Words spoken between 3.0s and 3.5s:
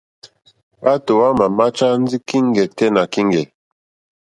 kíŋgɛ̀.